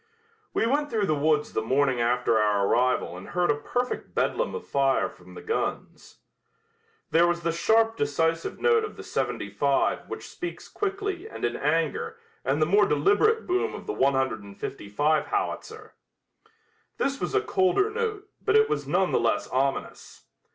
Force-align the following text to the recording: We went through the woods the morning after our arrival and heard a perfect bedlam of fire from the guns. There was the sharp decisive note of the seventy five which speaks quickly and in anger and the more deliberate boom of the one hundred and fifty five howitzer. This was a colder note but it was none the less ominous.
We 0.51 0.65
went 0.65 0.89
through 0.89 1.05
the 1.05 1.13
woods 1.13 1.53
the 1.53 1.61
morning 1.61 2.01
after 2.01 2.39
our 2.39 2.65
arrival 2.65 3.15
and 3.15 3.27
heard 3.27 3.51
a 3.51 3.55
perfect 3.55 4.15
bedlam 4.15 4.55
of 4.55 4.65
fire 4.67 5.07
from 5.07 5.35
the 5.35 5.43
guns. 5.43 6.21
There 7.11 7.27
was 7.27 7.41
the 7.41 7.51
sharp 7.51 7.97
decisive 7.97 8.59
note 8.59 8.83
of 8.83 8.95
the 8.97 9.03
seventy 9.03 9.51
five 9.51 10.09
which 10.09 10.27
speaks 10.27 10.67
quickly 10.67 11.29
and 11.29 11.45
in 11.45 11.55
anger 11.55 12.17
and 12.43 12.59
the 12.59 12.65
more 12.65 12.87
deliberate 12.87 13.45
boom 13.45 13.75
of 13.75 13.85
the 13.85 13.93
one 13.93 14.13
hundred 14.13 14.41
and 14.41 14.59
fifty 14.59 14.89
five 14.89 15.27
howitzer. 15.27 15.93
This 16.97 17.21
was 17.21 17.35
a 17.35 17.41
colder 17.41 17.91
note 17.91 18.27
but 18.43 18.55
it 18.55 18.67
was 18.67 18.87
none 18.87 19.11
the 19.11 19.19
less 19.19 19.47
ominous. 19.49 20.23